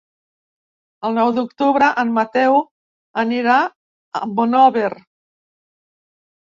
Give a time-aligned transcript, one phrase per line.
[1.09, 2.59] El nou d'octubre en Mateu
[3.27, 4.93] anirà a Monòver.